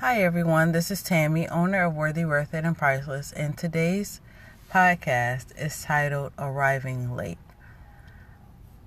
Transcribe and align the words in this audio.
Hi, 0.00 0.22
everyone. 0.22 0.70
This 0.70 0.92
is 0.92 1.02
Tammy, 1.02 1.48
owner 1.48 1.82
of 1.82 1.92
Worthy, 1.96 2.24
Worth 2.24 2.54
It, 2.54 2.64
and 2.64 2.78
Priceless, 2.78 3.32
and 3.32 3.58
today's 3.58 4.20
podcast 4.72 5.46
is 5.60 5.82
titled 5.82 6.30
Arriving 6.38 7.16
Late. 7.16 7.38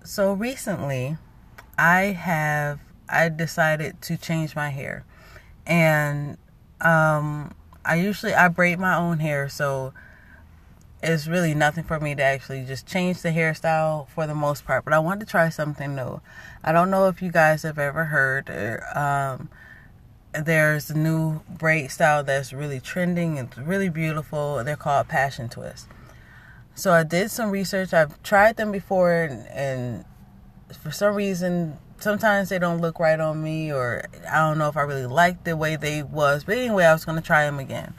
So, 0.05 0.31
recently, 0.31 1.17
I 1.77 2.13
have 2.13 2.79
I 3.09 3.27
decided 3.27 4.01
to 4.03 4.15
change 4.15 4.55
my 4.55 4.69
hair, 4.69 5.03
and 5.67 6.37
um, 6.79 7.55
I 7.83 7.95
usually 7.95 8.33
I 8.33 8.47
braid 8.47 8.79
my 8.79 8.95
own 8.95 9.19
hair, 9.19 9.49
so 9.49 9.91
it's 11.03 11.27
really 11.27 11.53
nothing 11.53 11.83
for 11.83 11.99
me 11.99 12.15
to 12.15 12.23
actually 12.23 12.63
just 12.63 12.87
change 12.87 13.21
the 13.21 13.31
hairstyle 13.31 14.07
for 14.07 14.27
the 14.27 14.33
most 14.33 14.63
part. 14.63 14.85
But 14.85 14.93
I 14.93 14.99
wanted 14.99 15.25
to 15.25 15.29
try 15.29 15.49
something 15.49 15.93
new. 15.93 16.21
I 16.63 16.71
don't 16.71 16.89
know 16.89 17.09
if 17.09 17.21
you 17.21 17.33
guys 17.33 17.63
have 17.63 17.77
ever 17.77 18.05
heard. 18.05 18.49
Um, 18.95 19.49
there's 20.33 20.89
a 20.89 20.97
new 20.97 21.41
braid 21.49 21.91
style 21.91 22.23
that's 22.23 22.53
really 22.53 22.79
trending 22.79 23.37
and 23.37 23.55
really 23.57 23.89
beautiful. 23.89 24.63
They're 24.63 24.75
called 24.75 25.07
Passion 25.07 25.49
Twist. 25.49 25.87
So 26.73 26.93
I 26.93 27.03
did 27.03 27.31
some 27.31 27.51
research. 27.51 27.93
I've 27.93 28.21
tried 28.23 28.57
them 28.57 28.71
before, 28.71 29.13
and, 29.13 29.47
and 29.47 30.05
for 30.81 30.91
some 30.91 31.15
reason, 31.15 31.77
sometimes 31.99 32.49
they 32.49 32.59
don't 32.59 32.79
look 32.79 32.99
right 32.99 33.19
on 33.19 33.43
me, 33.43 33.71
or 33.71 34.05
I 34.29 34.37
don't 34.39 34.57
know 34.57 34.69
if 34.69 34.77
I 34.77 34.81
really 34.81 35.05
like 35.05 35.43
the 35.43 35.57
way 35.57 35.75
they 35.75 36.01
was. 36.01 36.45
But 36.45 36.57
anyway, 36.57 36.85
I 36.85 36.93
was 36.93 37.05
to 37.05 37.21
try 37.21 37.45
them 37.45 37.59
again. 37.59 37.93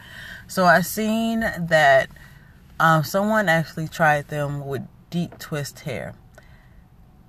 So 0.48 0.64
I 0.64 0.80
seen 0.80 1.40
that 1.40 2.08
um, 2.80 3.04
someone 3.04 3.48
actually 3.48 3.88
tried 3.88 4.28
them 4.28 4.66
with 4.66 4.82
deep 5.10 5.38
twist 5.38 5.80
hair. 5.80 6.14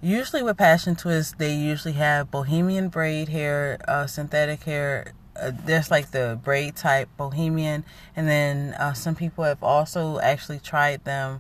Usually 0.04 0.44
with 0.44 0.58
passion 0.58 0.98
twist, 0.98 1.40
they 1.40 1.56
usually 1.56 1.94
have 1.94 2.30
bohemian 2.30 2.90
braid 2.90 3.30
hair, 3.30 3.80
uh, 3.88 4.06
synthetic 4.06 4.64
hair. 4.64 5.14
Uh, 5.42 5.54
there's 5.66 5.90
like 5.90 6.12
the 6.12 6.38
braid 6.44 6.76
type 6.76 7.08
bohemian, 7.16 7.86
and 8.14 8.28
then 8.28 8.74
uh, 8.74 8.92
some 8.92 9.16
people 9.16 9.46
have 9.46 9.64
also 9.64 10.20
actually 10.20 10.60
tried 10.60 11.06
them 11.06 11.40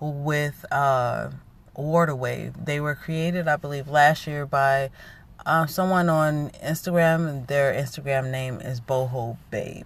with 0.00 0.64
uh, 0.72 1.28
water 1.76 2.16
wave. 2.16 2.54
They 2.64 2.80
were 2.80 2.94
created, 2.94 3.46
I 3.46 3.56
believe, 3.56 3.86
last 3.86 4.26
year 4.26 4.46
by 4.46 4.88
uh, 5.44 5.66
someone 5.66 6.08
on 6.08 6.52
Instagram, 6.64 7.48
their 7.48 7.70
Instagram 7.74 8.30
name 8.30 8.62
is 8.62 8.80
Boho 8.80 9.36
Babe. 9.50 9.84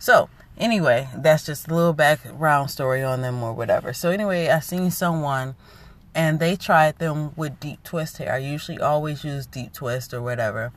So 0.00 0.28
anyway, 0.58 1.10
that's 1.14 1.46
just 1.46 1.68
a 1.68 1.74
little 1.74 1.92
background 1.92 2.72
story 2.72 3.04
on 3.04 3.22
them 3.22 3.40
or 3.40 3.52
whatever. 3.52 3.92
So 3.92 4.10
anyway, 4.10 4.48
I 4.48 4.58
seen 4.58 4.90
someone 4.90 5.54
and 6.14 6.40
they 6.40 6.56
tried 6.56 6.98
them 6.98 7.32
with 7.36 7.58
deep 7.60 7.82
twist 7.82 8.18
hair. 8.18 8.32
I 8.34 8.38
usually 8.38 8.78
always 8.78 9.24
use 9.24 9.46
deep 9.46 9.72
twist 9.72 10.12
or 10.12 10.20
whatever. 10.20 10.72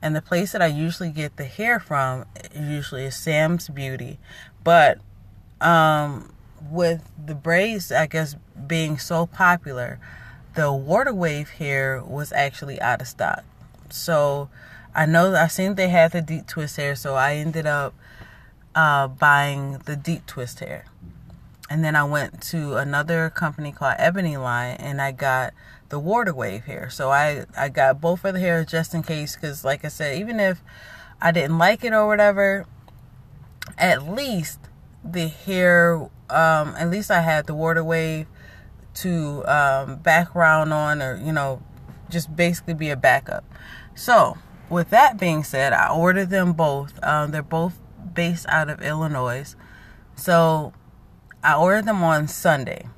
And 0.00 0.14
the 0.14 0.22
place 0.22 0.52
that 0.52 0.62
I 0.62 0.66
usually 0.66 1.10
get 1.10 1.36
the 1.36 1.44
hair 1.44 1.80
from 1.80 2.26
usually 2.54 3.04
is 3.04 3.16
Sam's 3.16 3.68
Beauty. 3.68 4.18
But 4.62 4.98
um, 5.60 6.32
with 6.70 7.08
the 7.24 7.34
braids, 7.34 7.90
I 7.90 8.06
guess, 8.06 8.36
being 8.66 8.98
so 8.98 9.26
popular, 9.26 9.98
the 10.54 10.72
water 10.72 11.12
wave 11.12 11.50
hair 11.50 12.02
was 12.04 12.32
actually 12.32 12.80
out 12.80 13.00
of 13.00 13.08
stock. 13.08 13.44
So 13.90 14.48
I 14.94 15.06
know 15.06 15.34
I 15.34 15.48
seen 15.48 15.74
they 15.74 15.88
had 15.88 16.12
the 16.12 16.22
deep 16.22 16.46
twist 16.46 16.76
hair, 16.76 16.94
so 16.94 17.14
I 17.14 17.34
ended 17.34 17.66
up 17.66 17.94
uh, 18.74 19.08
buying 19.08 19.78
the 19.86 19.96
deep 19.96 20.26
twist 20.26 20.60
hair 20.60 20.84
and 21.68 21.84
then 21.84 21.96
I 21.96 22.04
went 22.04 22.40
to 22.42 22.76
another 22.76 23.30
company 23.30 23.72
called 23.72 23.96
Ebony 23.98 24.36
Line 24.36 24.76
and 24.76 25.00
I 25.00 25.12
got 25.12 25.52
the 25.88 25.98
water 25.98 26.34
wave 26.34 26.64
hair. 26.64 26.90
So 26.90 27.10
I 27.10 27.44
I 27.56 27.68
got 27.68 28.00
both 28.00 28.24
of 28.24 28.34
the 28.34 28.40
hair 28.40 28.64
just 28.64 28.94
in 28.94 29.02
case 29.02 29.36
cuz 29.36 29.64
like 29.64 29.84
I 29.84 29.88
said 29.88 30.18
even 30.18 30.40
if 30.40 30.62
I 31.20 31.32
didn't 31.32 31.58
like 31.58 31.84
it 31.84 31.92
or 31.92 32.06
whatever 32.06 32.66
at 33.78 34.08
least 34.08 34.60
the 35.04 35.28
hair 35.28 35.96
um 36.30 36.74
at 36.78 36.90
least 36.90 37.10
I 37.10 37.20
had 37.20 37.46
the 37.46 37.54
water 37.54 37.82
wave 37.82 38.26
to 38.94 39.44
um 39.46 39.96
background 39.96 40.72
on 40.72 41.02
or 41.02 41.16
you 41.16 41.32
know 41.32 41.62
just 42.08 42.34
basically 42.34 42.74
be 42.74 42.90
a 42.90 42.96
backup. 42.96 43.44
So, 43.94 44.38
with 44.68 44.90
that 44.90 45.18
being 45.18 45.44
said, 45.44 45.72
I 45.72 45.92
ordered 45.92 46.30
them 46.30 46.52
both. 46.52 47.02
Um, 47.02 47.30
they're 47.30 47.42
both 47.42 47.78
based 48.14 48.46
out 48.48 48.68
of 48.68 48.82
Illinois. 48.82 49.56
So, 50.14 50.72
I 51.46 51.54
ordered 51.54 51.84
them 51.84 52.02
on 52.02 52.26
Sunday. 52.26 52.88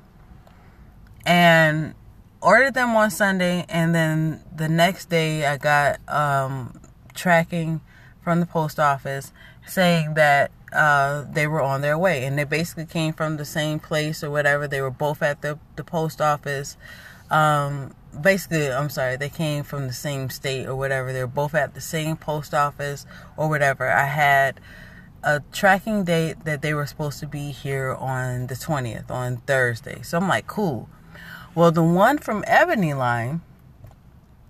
And 1.23 1.93
ordered 2.41 2.73
them 2.73 2.95
on 2.95 3.11
Sunday 3.11 3.63
and 3.69 3.93
then 3.93 4.41
the 4.55 4.67
next 4.67 5.09
day 5.09 5.45
I 5.45 5.57
got 5.57 5.99
um, 6.09 6.81
tracking 7.13 7.81
from 8.23 8.39
the 8.39 8.47
post 8.47 8.79
office 8.79 9.31
saying 9.67 10.15
that 10.15 10.49
uh, 10.73 11.25
they 11.31 11.45
were 11.45 11.61
on 11.61 11.81
their 11.81 11.97
way 11.97 12.25
and 12.25 12.39
they 12.39 12.43
basically 12.43 12.85
came 12.85 13.13
from 13.13 13.37
the 13.37 13.45
same 13.45 13.79
place 13.79 14.23
or 14.23 14.31
whatever. 14.31 14.67
They 14.67 14.81
were 14.81 14.89
both 14.89 15.21
at 15.21 15.43
the, 15.43 15.59
the 15.75 15.83
post 15.83 16.19
office. 16.19 16.75
Um, 17.29 17.93
basically, 18.19 18.71
I'm 18.71 18.89
sorry, 18.89 19.15
they 19.15 19.29
came 19.29 19.63
from 19.63 19.85
the 19.85 19.93
same 19.93 20.31
state 20.31 20.65
or 20.65 20.75
whatever. 20.75 21.13
They 21.13 21.21
were 21.21 21.27
both 21.27 21.53
at 21.53 21.75
the 21.75 21.81
same 21.81 22.17
post 22.17 22.55
office 22.55 23.05
or 23.37 23.47
whatever. 23.47 23.87
I 23.91 24.05
had 24.05 24.59
a 25.23 25.41
tracking 25.51 26.03
date 26.03 26.45
that 26.45 26.61
they 26.61 26.73
were 26.73 26.85
supposed 26.85 27.19
to 27.19 27.27
be 27.27 27.51
here 27.51 27.93
on 27.93 28.47
the 28.47 28.55
20th, 28.55 29.09
on 29.11 29.37
Thursday. 29.37 30.01
So 30.01 30.17
I'm 30.17 30.27
like, 30.27 30.47
cool. 30.47 30.89
Well, 31.55 31.71
the 31.71 31.83
one 31.83 32.17
from 32.17 32.43
Ebony 32.47 32.93
Line, 32.93 33.41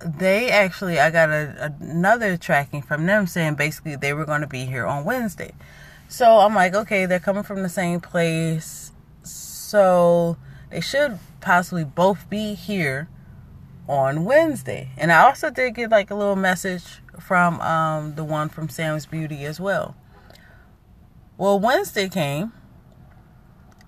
they 0.05 0.49
actually, 0.49 0.99
I 0.99 1.09
got 1.09 1.29
a, 1.29 1.73
another 1.81 2.37
tracking 2.37 2.81
from 2.81 3.05
them 3.05 3.27
saying 3.27 3.55
basically 3.55 3.95
they 3.95 4.13
were 4.13 4.25
going 4.25 4.41
to 4.41 4.47
be 4.47 4.65
here 4.65 4.85
on 4.85 5.05
Wednesday. 5.05 5.53
So 6.07 6.39
I'm 6.39 6.55
like, 6.55 6.73
okay, 6.73 7.05
they're 7.05 7.19
coming 7.19 7.43
from 7.43 7.63
the 7.63 7.69
same 7.69 7.99
place. 7.99 8.91
So 9.23 10.37
they 10.69 10.81
should 10.81 11.19
possibly 11.41 11.83
both 11.83 12.29
be 12.29 12.53
here 12.53 13.07
on 13.87 14.23
Wednesday. 14.23 14.89
And 14.97 15.11
I 15.11 15.23
also 15.23 15.49
did 15.49 15.75
get 15.75 15.89
like 15.89 16.11
a 16.11 16.15
little 16.15 16.35
message 16.35 17.01
from 17.19 17.59
um, 17.61 18.15
the 18.15 18.23
one 18.23 18.49
from 18.49 18.69
Sam's 18.69 19.05
Beauty 19.05 19.45
as 19.45 19.59
well. 19.59 19.95
Well, 21.39 21.57
Wednesday 21.57 22.09
came 22.09 22.51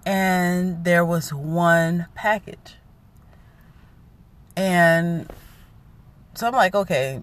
and 0.05 0.85
there 0.85 1.03
was 1.03 1.33
one 1.33 2.07
package. 2.15 2.77
And 4.55 5.29
so 6.33 6.47
I'm 6.47 6.53
like, 6.53 6.73
okay, 6.73 7.21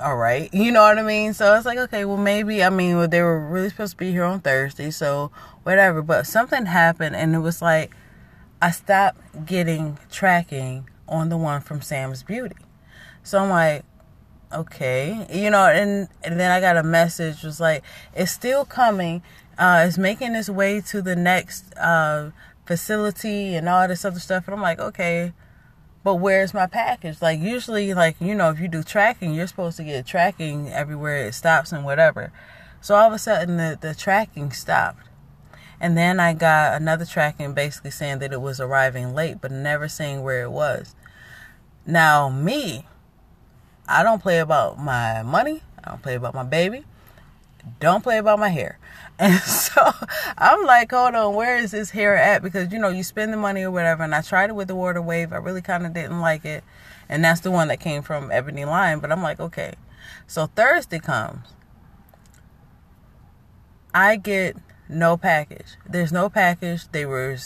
all 0.00 0.16
right. 0.16 0.48
You 0.54 0.72
know 0.72 0.80
what 0.80 0.98
I 0.98 1.02
mean? 1.02 1.34
So 1.34 1.54
it's 1.54 1.66
like, 1.66 1.76
okay, 1.76 2.06
well, 2.06 2.16
maybe, 2.16 2.64
I 2.64 2.70
mean, 2.70 2.96
well, 2.96 3.06
they 3.06 3.20
were 3.20 3.38
really 3.38 3.68
supposed 3.68 3.92
to 3.92 3.96
be 3.98 4.12
here 4.12 4.24
on 4.24 4.40
Thursday, 4.40 4.90
so 4.90 5.30
whatever. 5.62 6.00
But 6.00 6.26
something 6.26 6.64
happened 6.64 7.14
and 7.14 7.34
it 7.34 7.40
was 7.40 7.60
like, 7.60 7.94
I 8.62 8.70
stopped 8.70 9.44
getting 9.44 9.98
tracking 10.10 10.88
on 11.06 11.28
the 11.28 11.36
one 11.36 11.60
from 11.60 11.82
Sam's 11.82 12.22
Beauty. 12.22 12.56
So 13.22 13.40
I'm 13.40 13.50
like, 13.50 13.84
okay, 14.54 15.26
you 15.30 15.50
know, 15.50 15.66
and, 15.66 16.08
and 16.24 16.40
then 16.40 16.50
I 16.50 16.62
got 16.62 16.78
a 16.78 16.82
message 16.82 17.42
was 17.42 17.60
like, 17.60 17.84
it's 18.14 18.32
still 18.32 18.64
coming 18.64 19.22
uh, 19.60 19.84
is 19.86 19.98
making 19.98 20.34
its 20.34 20.48
way 20.48 20.80
to 20.80 21.02
the 21.02 21.14
next 21.14 21.76
uh, 21.76 22.30
facility 22.64 23.54
and 23.54 23.68
all 23.68 23.86
this 23.86 24.04
other 24.04 24.18
stuff. 24.18 24.48
And 24.48 24.54
I'm 24.54 24.62
like, 24.62 24.80
okay, 24.80 25.34
but 26.02 26.16
where's 26.16 26.54
my 26.54 26.66
package? 26.66 27.20
Like 27.20 27.38
usually, 27.38 27.92
like 27.92 28.16
you 28.20 28.34
know, 28.34 28.50
if 28.50 28.58
you 28.58 28.68
do 28.68 28.82
tracking, 28.82 29.34
you're 29.34 29.46
supposed 29.46 29.76
to 29.76 29.84
get 29.84 30.06
tracking 30.06 30.70
everywhere 30.70 31.26
it 31.26 31.34
stops 31.34 31.72
and 31.72 31.84
whatever. 31.84 32.32
So 32.80 32.94
all 32.94 33.06
of 33.06 33.12
a 33.12 33.18
sudden, 33.18 33.58
the 33.58 33.78
the 33.78 33.94
tracking 33.94 34.50
stopped. 34.50 35.06
And 35.78 35.96
then 35.96 36.20
I 36.20 36.34
got 36.34 36.80
another 36.80 37.04
tracking 37.04 37.54
basically 37.54 37.90
saying 37.90 38.18
that 38.18 38.32
it 38.32 38.40
was 38.40 38.60
arriving 38.60 39.14
late, 39.14 39.40
but 39.40 39.50
never 39.50 39.88
saying 39.88 40.22
where 40.22 40.42
it 40.42 40.50
was. 40.50 40.94
Now, 41.86 42.28
me, 42.28 42.86
I 43.88 44.02
don't 44.02 44.20
play 44.20 44.38
about 44.38 44.78
my 44.78 45.22
money. 45.22 45.62
I 45.82 45.90
don't 45.90 46.02
play 46.02 46.14
about 46.14 46.34
my 46.34 46.44
baby. 46.44 46.84
Don't 47.78 48.02
play 48.02 48.18
about 48.18 48.38
my 48.38 48.48
hair. 48.48 48.78
And 49.20 49.38
so 49.38 49.82
I'm 50.38 50.64
like, 50.64 50.92
hold 50.92 51.14
on, 51.14 51.34
where 51.34 51.58
is 51.58 51.72
this 51.72 51.90
hair 51.90 52.16
at? 52.16 52.42
Because 52.42 52.72
you 52.72 52.78
know, 52.78 52.88
you 52.88 53.02
spend 53.02 53.34
the 53.34 53.36
money 53.36 53.62
or 53.64 53.70
whatever. 53.70 54.02
And 54.02 54.14
I 54.14 54.22
tried 54.22 54.48
it 54.48 54.54
with 54.54 54.68
the 54.68 54.74
water 54.74 55.02
wave. 55.02 55.30
I 55.30 55.36
really 55.36 55.60
kind 55.60 55.84
of 55.84 55.92
didn't 55.92 56.20
like 56.20 56.46
it. 56.46 56.64
And 57.06 57.22
that's 57.22 57.40
the 57.40 57.50
one 57.50 57.68
that 57.68 57.80
came 57.80 58.00
from 58.00 58.32
Ebony 58.32 58.64
Line. 58.64 58.98
But 58.98 59.12
I'm 59.12 59.22
like, 59.22 59.38
okay. 59.38 59.74
So 60.26 60.46
Thursday 60.46 61.00
comes. 61.00 61.48
I 63.92 64.16
get 64.16 64.56
no 64.88 65.18
package. 65.18 65.76
There's 65.86 66.12
no 66.12 66.30
package. 66.30 66.88
They 66.90 67.04
were 67.04 67.36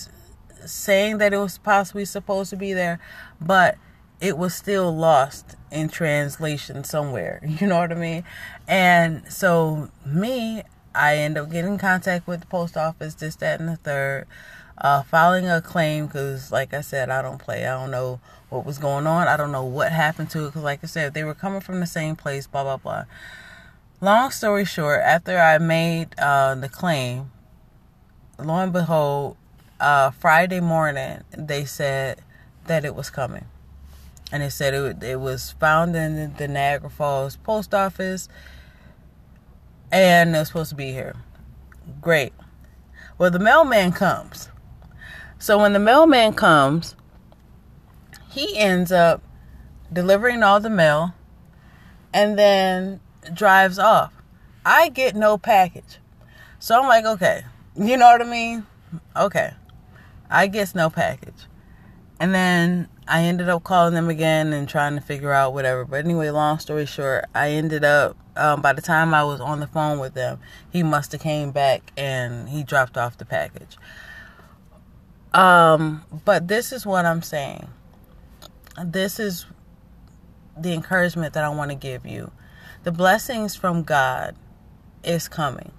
saying 0.65 1.19
that 1.19 1.33
it 1.33 1.39
was 1.39 1.59
possibly 1.59 2.05
supposed 2.05 2.51
to 2.51 2.57
be 2.57 2.73
there, 2.73 3.01
but 3.41 3.77
it 4.21 4.39
was 4.39 4.55
still 4.55 4.95
lost 4.95 5.57
in 5.71 5.89
translation 5.89 6.85
somewhere. 6.85 7.41
You 7.61 7.67
know 7.67 7.79
what 7.79 7.93
I 7.93 7.97
mean? 7.97 8.25
And 8.67 9.31
so 9.31 9.91
me, 10.07 10.63
I 10.95 11.17
end 11.17 11.37
up 11.37 11.51
getting 11.51 11.73
in 11.73 11.79
contact 11.79 12.27
with 12.27 12.41
the 12.41 12.47
post 12.47 12.77
office, 12.77 13.15
this, 13.15 13.37
that, 13.37 13.61
and 13.61 13.69
the 13.69 13.77
third, 13.77 14.27
uh, 14.79 15.03
filing 15.03 15.47
a 15.49 15.61
claim 15.61 16.07
because, 16.07 16.51
like 16.53 16.73
I 16.75 16.81
said, 16.81 17.11
I 17.11 17.23
don't 17.23 17.39
play. 17.39 17.67
I 17.67 17.81
don't 17.81 17.91
know 17.91 18.21
what 18.49 18.65
was 18.65 18.79
going 18.79 19.07
on. 19.07 19.29
I 19.29 19.37
don't 19.37 19.53
know 19.53 19.65
what 19.65 19.93
happened 19.93 20.31
to 20.31 20.45
it 20.45 20.47
because, 20.49 20.63
like 20.63 20.81
I 20.83 20.87
said, 20.87 21.15
they 21.15 21.25
were 21.25 21.35
coming 21.35 21.61
from 21.61 21.81
the 21.81 21.87
same 21.87 22.17
place, 22.17 22.47
blah, 22.47 22.63
blah, 22.63 22.77
blah. 22.77 23.05
long 24.01 24.31
story 24.31 24.65
short, 24.65 25.01
after 25.01 25.39
I 25.39 25.59
made 25.59 26.19
uh, 26.19 26.55
the 26.55 26.69
claim, 26.69 27.31
lo 28.39 28.55
and 28.57 28.73
behold, 28.73 29.37
uh, 29.81 30.11
Friday 30.11 30.61
morning 30.61 31.23
they 31.37 31.65
said 31.65 32.21
that 32.67 32.85
it 32.85 32.95
was 32.95 33.11
coming, 33.11 33.47
and 34.33 34.43
they 34.43 34.49
said 34.49 34.75
it 34.75 35.03
it 35.03 35.21
was 35.21 35.53
found 35.53 35.95
in 35.97 36.35
the 36.37 36.49
Niagara 36.49 36.91
Falls 36.91 37.37
post 37.37 37.75
office, 37.75 38.29
and 39.95 40.35
they're 40.35 40.45
supposed 40.45 40.71
to 40.71 40.77
be 40.77 40.91
here. 40.93 41.15
Great. 42.01 42.33
Well, 43.17 43.31
the 43.31 43.39
mailman 43.39 43.93
comes. 43.93 44.51
So 45.39 45.59
when 45.59 45.73
the 45.73 45.79
mailman 45.79 46.33
comes, 46.33 46.97
he 48.29 48.59
ends 48.59 48.91
up 48.91 49.23
delivering 49.93 50.43
all 50.43 50.59
the 50.59 50.69
mail 50.69 51.15
and 52.13 52.37
then 52.37 53.01
drives 53.33 53.79
off. 53.79 54.13
I 54.67 54.89
get 54.89 55.15
no 55.15 55.39
package. 55.39 55.99
So 56.59 56.81
I'm 56.81 56.89
like, 56.89 57.05
okay, 57.05 57.45
you 57.77 57.97
know 57.97 58.07
what 58.07 58.21
I 58.21 58.29
mean? 58.29 58.67
Okay. 59.17 59.53
I 60.29 60.49
guess 60.49 60.75
no 60.75 60.91
package. 60.91 61.47
And 62.19 62.35
then 62.35 62.89
I 63.07 63.23
ended 63.23 63.49
up 63.49 63.65
calling 63.65 63.95
them 63.95 64.09
again 64.09 64.53
and 64.53 64.69
trying 64.69 64.95
to 64.95 65.01
figure 65.01 65.33
out 65.33 65.53
whatever. 65.53 65.85
But 65.85 66.05
anyway, 66.05 66.31
long 66.31 66.59
story 66.59 66.87
short, 66.87 67.27
I 67.35 67.51
ended 67.51 67.85
up 67.85 68.17
um, 68.37 68.61
by 68.61 68.73
the 68.73 68.83
time 68.83 69.15
I 69.15 69.25
was 69.25 69.41
on 69.41 69.61
the 69.61 69.67
phone 69.67 69.99
with 69.99 70.15
them, 70.15 70.41
he 70.71 70.83
must 70.83 71.13
have 71.13 71.21
came 71.21 71.51
back 71.51 71.93
and 71.97 72.49
he 72.49 72.63
dropped 72.63 72.97
off 72.97 73.17
the 73.17 73.25
package. 73.25 73.77
Um, 75.33 76.05
but 76.25 76.49
this 76.49 76.73
is 76.73 76.87
what 76.87 77.05
I'm 77.05 77.23
saying. 77.23 77.69
This 78.85 79.21
is 79.21 79.47
the 80.57 80.73
encouragement 80.73 81.35
that 81.35 81.45
I 81.45 81.49
want 81.49 81.71
to 81.71 81.77
give 81.77 82.07
you. 82.07 82.31
The 82.83 82.93
blessings 82.93 83.57
from 83.57 83.83
God 83.83 84.37
is 85.03 85.29
coming. 85.29 85.73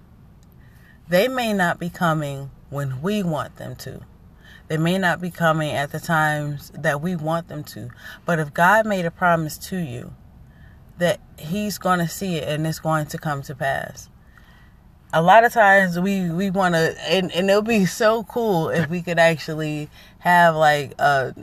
They 1.07 1.27
may 1.27 1.53
not 1.53 1.79
be 1.79 1.89
coming 1.89 2.51
when 2.69 3.01
we 3.01 3.21
want 3.21 3.57
them 3.57 3.75
to. 3.77 4.01
They 4.67 4.77
may 4.77 4.97
not 4.97 5.21
be 5.21 5.29
coming 5.29 5.71
at 5.71 5.91
the 5.91 5.99
times 5.99 6.71
that 6.71 7.01
we 7.01 7.15
want 7.15 7.47
them 7.47 7.63
to. 7.65 7.89
But 8.25 8.39
if 8.39 8.53
God 8.53 8.85
made 8.85 9.05
a 9.05 9.11
promise 9.11 9.57
to 9.69 9.77
you 9.77 10.13
that 10.97 11.19
He's 11.37 11.77
going 11.77 11.99
to 11.99 12.07
see 12.07 12.37
it 12.37 12.47
and 12.47 12.65
it's 12.65 12.79
going 12.79 13.07
to 13.07 13.17
come 13.17 13.41
to 13.43 13.55
pass. 13.55 14.09
A 15.13 15.21
lot 15.21 15.45
of 15.45 15.53
times 15.53 15.97
we, 15.97 16.29
we 16.29 16.49
want 16.49 16.75
to, 16.75 16.95
and, 17.07 17.31
and 17.31 17.49
it'll 17.49 17.61
be 17.61 17.85
so 17.85 18.23
cool 18.23 18.69
if 18.69 18.89
we 18.89 19.01
could 19.01 19.19
actually 19.19 19.89
have 20.19 20.55
like 20.55 20.93
a, 20.99 21.33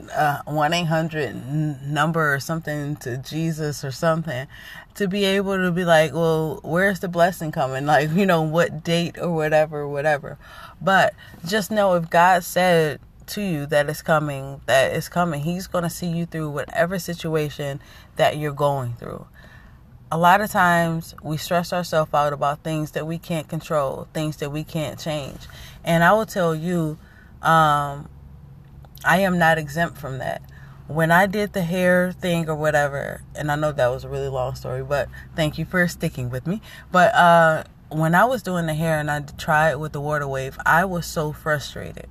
a 0.45 0.51
1 0.51 0.73
800 0.73 1.81
number 1.81 2.33
or 2.33 2.39
something 2.39 2.95
to 2.97 3.17
Jesus 3.17 3.83
or 3.83 3.91
something 3.91 4.47
to 4.95 5.07
be 5.07 5.25
able 5.25 5.57
to 5.57 5.71
be 5.71 5.85
like, 5.85 6.13
well, 6.13 6.59
where's 6.63 6.99
the 6.99 7.07
blessing 7.07 7.51
coming? 7.51 7.85
Like, 7.85 8.11
you 8.11 8.25
know, 8.25 8.43
what 8.43 8.83
date 8.83 9.17
or 9.17 9.31
whatever, 9.31 9.87
whatever. 9.87 10.37
But 10.81 11.15
just 11.45 11.71
know 11.71 11.95
if 11.95 12.09
God 12.09 12.43
said, 12.43 12.99
to 13.27 13.41
you 13.41 13.65
that 13.67 13.89
is 13.89 14.01
coming, 14.01 14.61
that 14.65 14.93
is 14.93 15.09
coming. 15.09 15.41
He's 15.41 15.67
going 15.67 15.83
to 15.83 15.89
see 15.89 16.07
you 16.07 16.25
through 16.25 16.49
whatever 16.49 16.99
situation 16.99 17.81
that 18.15 18.37
you're 18.37 18.53
going 18.53 18.93
through. 18.93 19.25
A 20.11 20.17
lot 20.17 20.41
of 20.41 20.51
times 20.51 21.15
we 21.23 21.37
stress 21.37 21.73
ourselves 21.73 22.13
out 22.13 22.33
about 22.33 22.63
things 22.63 22.91
that 22.91 23.07
we 23.07 23.17
can't 23.17 23.47
control, 23.47 24.07
things 24.13 24.37
that 24.37 24.51
we 24.51 24.63
can't 24.63 24.99
change. 24.99 25.39
And 25.83 26.03
I 26.03 26.13
will 26.13 26.25
tell 26.25 26.53
you, 26.53 26.99
um, 27.41 28.09
I 29.03 29.19
am 29.19 29.39
not 29.39 29.57
exempt 29.57 29.97
from 29.97 30.19
that. 30.19 30.41
When 30.87 31.11
I 31.11 31.25
did 31.25 31.53
the 31.53 31.63
hair 31.63 32.11
thing 32.11 32.49
or 32.49 32.55
whatever, 32.55 33.21
and 33.35 33.51
I 33.51 33.55
know 33.55 33.71
that 33.71 33.87
was 33.87 34.03
a 34.03 34.09
really 34.09 34.27
long 34.27 34.55
story, 34.55 34.83
but 34.83 35.09
thank 35.35 35.57
you 35.57 35.65
for 35.65 35.87
sticking 35.87 36.29
with 36.29 36.45
me. 36.45 36.61
But 36.91 37.13
uh, 37.15 37.63
when 37.89 38.13
I 38.15 38.25
was 38.25 38.43
doing 38.43 38.65
the 38.65 38.73
hair 38.73 38.99
and 38.99 39.09
I 39.09 39.21
tried 39.21 39.75
with 39.75 39.93
the 39.93 40.01
water 40.01 40.27
wave, 40.27 40.57
I 40.65 40.85
was 40.85 41.05
so 41.05 41.31
frustrated 41.31 42.07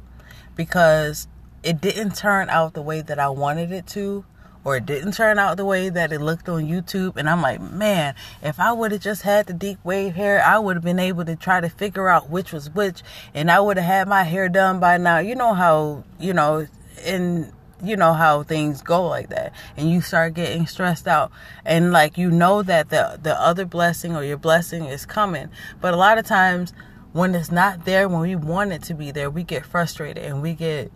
because 0.57 1.29
it 1.63 1.81
didn't 1.81 2.17
turn 2.17 2.51
out 2.51 2.75
the 2.75 2.83
way 2.83 3.01
that 3.03 3.19
I 3.19 3.29
wanted 3.29 3.73
it 3.73 3.87
to 3.89 4.25
or 4.65 4.77
it 4.77 4.87
didn't 4.87 5.13
turn 5.13 5.39
out 5.39 5.57
the 5.57 5.65
way 5.65 5.89
that 5.89 6.13
it 6.13 6.21
looked 6.21 6.49
on 6.49 6.65
YouTube. 6.65 7.17
And 7.17 7.29
I'm 7.29 7.43
like, 7.43 7.61
man, 7.61 8.15
if 8.43 8.61
I 8.61 8.73
would 8.73 8.93
have 8.93 9.01
just 9.01 9.23
had 9.23 9.47
the 9.47 9.53
deep 9.53 9.79
wave 9.85 10.15
hair, 10.15 10.43
I 10.45 10.59
would 10.59 10.77
have 10.77 10.85
been 10.85 11.01
able 11.01 11.25
to 11.25 11.37
try 11.37 11.61
to 11.61 11.69
figure 11.69 12.09
out 12.09 12.31
which 12.31 12.53
was 12.53 12.71
which, 12.71 13.03
and 13.35 13.51
I 13.51 13.61
would 13.61 13.77
have 13.77 13.87
had 13.87 14.09
my 14.09 14.23
hair 14.23 14.49
done 14.49 14.79
by 14.79 14.99
now. 14.99 15.19
You 15.19 15.35
know 15.35 15.55
how, 15.55 16.05
you 16.21 16.33
know, 16.33 16.67
in 17.05 17.53
you 17.83 17.97
know 17.97 18.13
how 18.13 18.45
things 18.45 18.81
go 18.81 19.09
like 19.09 19.29
that 19.31 19.53
and 19.77 19.91
you 19.91 20.01
start 20.01 20.35
getting 20.35 20.69
stressed 20.69 21.09
out 21.09 21.33
and 21.65 21.91
like 21.91 22.17
you 22.17 22.31
know 22.31 22.63
that 22.63 22.91
the 22.91 23.19
the 23.21 23.35
other 23.41 23.65
blessing 23.65 24.15
or 24.15 24.23
your 24.23 24.37
blessing 24.37 24.85
is 24.85 25.05
coming 25.05 25.49
but 25.81 25.93
a 25.93 25.97
lot 25.97 26.17
of 26.17 26.25
times 26.25 26.73
when 27.13 27.35
it's 27.35 27.53
not 27.53 27.85
there 27.85 28.09
when 28.09 28.21
we 28.21 28.37
want 28.37 28.73
it 28.73 28.83
to 28.83 28.95
be 28.95 29.11
there 29.11 29.31
we 29.31 29.43
get 29.43 29.65
frustrated 29.65 30.25
and 30.25 30.43
we 30.43 30.55
get 30.55 30.91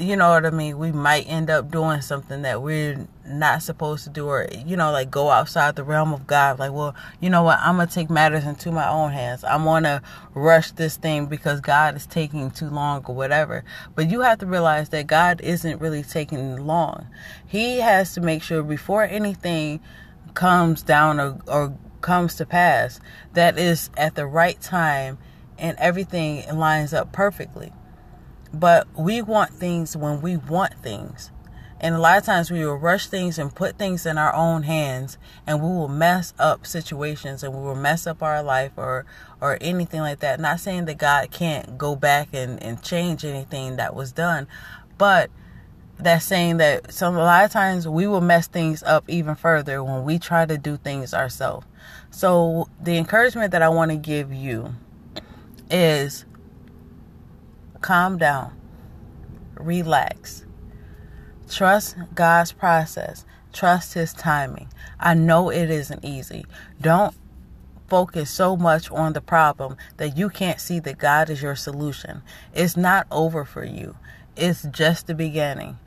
you 0.00 0.16
know 0.16 0.30
what 0.30 0.46
i 0.46 0.50
mean? 0.50 0.78
We 0.78 0.92
might 0.92 1.28
end 1.28 1.50
up 1.50 1.70
doing 1.70 2.00
something 2.00 2.42
that 2.42 2.62
we're 2.62 3.06
not 3.26 3.62
supposed 3.62 4.04
to 4.04 4.10
do 4.10 4.26
or 4.26 4.48
you 4.66 4.76
know 4.76 4.90
like 4.90 5.10
go 5.10 5.30
outside 5.30 5.76
the 5.76 5.84
realm 5.84 6.12
of 6.12 6.26
god. 6.26 6.58
Like 6.58 6.72
well 6.72 6.94
you 7.20 7.28
know 7.28 7.42
what? 7.42 7.58
I'm 7.60 7.76
gonna 7.76 7.90
take 7.90 8.08
matters 8.08 8.44
into 8.44 8.72
my 8.72 8.88
own 8.88 9.12
hands. 9.12 9.44
I'm 9.44 9.64
gonna 9.64 10.02
rush 10.32 10.72
this 10.72 10.96
thing 10.96 11.26
because 11.26 11.60
god 11.60 11.96
is 11.96 12.06
taking 12.06 12.50
too 12.50 12.70
long 12.70 13.04
or 13.04 13.14
whatever. 13.14 13.62
But 13.94 14.10
you 14.10 14.20
have 14.20 14.38
to 14.38 14.46
realize 14.46 14.88
that 14.88 15.06
god 15.06 15.40
isn't 15.42 15.80
really 15.80 16.02
taking 16.02 16.56
long. 16.66 17.06
He 17.46 17.80
has 17.80 18.14
to 18.14 18.20
make 18.20 18.42
sure 18.42 18.62
before 18.62 19.04
anything 19.04 19.80
comes 20.32 20.82
down 20.82 21.20
or, 21.20 21.38
or 21.46 21.76
comes 22.00 22.34
to 22.36 22.46
pass 22.46 23.00
that 23.34 23.58
is 23.58 23.90
at 23.96 24.14
the 24.14 24.26
right 24.26 24.60
time 24.60 25.18
and 25.58 25.76
everything 25.78 26.44
lines 26.56 26.94
up 26.94 27.12
perfectly. 27.12 27.72
But 28.52 28.88
we 28.98 29.22
want 29.22 29.52
things 29.52 29.96
when 29.96 30.20
we 30.20 30.36
want 30.36 30.74
things. 30.82 31.30
And 31.82 31.94
a 31.94 31.98
lot 31.98 32.18
of 32.18 32.24
times 32.24 32.50
we 32.50 32.64
will 32.64 32.76
rush 32.76 33.06
things 33.06 33.38
and 33.38 33.54
put 33.54 33.78
things 33.78 34.04
in 34.04 34.18
our 34.18 34.34
own 34.34 34.64
hands 34.64 35.16
and 35.46 35.62
we 35.62 35.68
will 35.68 35.88
mess 35.88 36.34
up 36.38 36.66
situations 36.66 37.42
and 37.42 37.54
we 37.54 37.60
will 37.60 37.74
mess 37.74 38.06
up 38.06 38.22
our 38.22 38.42
life 38.42 38.72
or 38.76 39.06
or 39.40 39.56
anything 39.62 40.00
like 40.00 40.20
that. 40.20 40.40
Not 40.40 40.60
saying 40.60 40.84
that 40.86 40.98
God 40.98 41.30
can't 41.30 41.78
go 41.78 41.96
back 41.96 42.28
and, 42.34 42.62
and 42.62 42.82
change 42.82 43.24
anything 43.24 43.76
that 43.76 43.94
was 43.94 44.12
done, 44.12 44.46
but 44.98 45.30
that's 46.04 46.24
saying 46.24 46.58
that 46.58 46.92
some 46.92 47.16
a 47.16 47.22
lot 47.22 47.44
of 47.44 47.50
times 47.50 47.86
we 47.86 48.06
will 48.06 48.20
mess 48.20 48.46
things 48.46 48.82
up 48.82 49.04
even 49.08 49.34
further 49.34 49.82
when 49.82 50.04
we 50.04 50.18
try 50.18 50.46
to 50.46 50.58
do 50.58 50.76
things 50.76 51.14
ourselves. 51.14 51.66
So 52.10 52.68
the 52.80 52.96
encouragement 52.96 53.52
that 53.52 53.62
I 53.62 53.68
want 53.68 53.90
to 53.90 53.96
give 53.96 54.32
you 54.32 54.74
is 55.70 56.24
calm 57.80 58.18
down, 58.18 58.52
relax, 59.54 60.44
trust 61.48 61.96
God's 62.14 62.52
process, 62.52 63.24
trust 63.52 63.94
His 63.94 64.12
timing. 64.12 64.68
I 64.98 65.14
know 65.14 65.50
it 65.50 65.70
isn't 65.70 66.04
easy. 66.04 66.44
Don't 66.80 67.14
focus 67.88 68.30
so 68.30 68.56
much 68.56 68.90
on 68.90 69.12
the 69.12 69.20
problem 69.20 69.76
that 69.96 70.16
you 70.16 70.28
can't 70.28 70.60
see 70.60 70.78
that 70.80 70.98
God 70.98 71.28
is 71.28 71.42
your 71.42 71.56
solution. 71.56 72.22
It's 72.54 72.76
not 72.76 73.06
over 73.10 73.44
for 73.44 73.64
you, 73.64 73.96
it's 74.36 74.62
just 74.70 75.06
the 75.06 75.14
beginning 75.14 75.78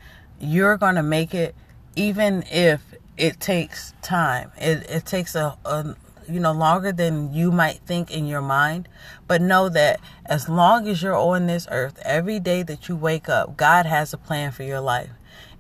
you're 0.44 0.78
going 0.78 0.96
to 0.96 1.04
make 1.04 1.34
it 1.34 1.56
even 1.96 2.44
if 2.52 2.82
it 3.18 3.40
takes 3.40 3.94
time. 4.02 4.52
It, 4.58 4.90
it 4.90 5.06
takes 5.06 5.36
a, 5.36 5.58
a, 5.66 5.96
you 6.28 6.40
know, 6.40 6.52
longer 6.52 6.92
than 6.92 7.34
you 7.34 7.52
might 7.52 7.80
think 7.86 8.12
in 8.12 8.26
your 8.26 8.42
mind. 8.42 8.90
But 9.28 9.42
know 9.42 9.70
that 9.70 10.00
as 10.26 10.50
long 10.50 10.88
as 10.88 11.02
you're 11.02 11.16
on 11.16 11.48
this 11.48 11.68
earth, 11.72 12.00
every 12.04 12.40
day 12.40 12.64
that 12.64 12.90
you 12.90 12.96
wake 12.96 13.30
up, 13.30 13.58
God 13.58 13.86
has 13.86 14.14
a 14.14 14.18
plan 14.18 14.52
for 14.52 14.64
your 14.64 14.82
life. 14.82 15.10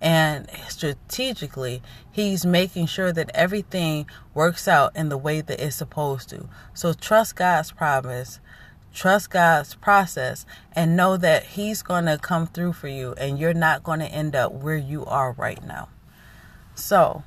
And 0.02 0.50
strategically, 0.68 1.82
He's 2.12 2.46
making 2.46 2.88
sure 2.88 3.14
that 3.14 3.32
everything 3.34 4.06
works 4.34 4.68
out 4.68 4.96
in 4.96 5.10
the 5.10 5.18
way 5.18 5.42
that 5.42 5.66
it's 5.66 5.78
supposed 5.78 6.30
to. 6.30 6.50
So 6.74 6.94
trust 6.94 7.36
God's 7.38 7.72
promise. 7.72 8.40
Trust 8.94 9.32
God's 9.32 9.76
process 9.76 10.46
and 10.74 10.96
know 10.96 11.18
that 11.18 11.44
He's 11.44 11.82
going 11.82 12.06
to 12.06 12.18
come 12.18 12.48
through 12.48 12.74
for 12.74 12.88
you 12.88 13.14
and 13.18 13.40
you're 13.40 13.54
not 13.54 13.84
going 13.84 14.00
to 14.00 14.06
end 14.06 14.36
up 14.36 14.52
where 14.54 14.78
you 14.78 15.06
are 15.06 15.32
right 15.34 15.64
now. 15.66 15.90
So, 16.76 17.24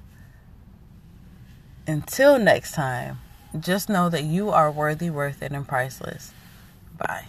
until 1.87 2.39
next 2.39 2.73
time, 2.73 3.19
just 3.59 3.89
know 3.89 4.09
that 4.09 4.25
you 4.25 4.51
are 4.51 4.71
worthy, 4.71 5.11
worth 5.11 5.43
it, 5.43 5.53
and 5.53 5.67
priceless. 5.67 6.33
Bye. 6.99 7.27